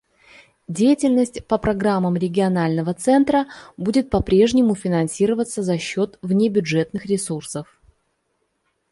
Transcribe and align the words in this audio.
Деятельность 0.67 1.45
по 1.47 1.59
программам 1.59 2.15
Регионального 2.15 2.95
центра 2.95 3.45
будет 3.77 4.09
попрежнему 4.09 4.73
финансироваться 4.73 5.61
за 5.61 5.77
счет 5.77 6.17
внебюджетных 6.23 7.05
ресурсов. 7.05 7.79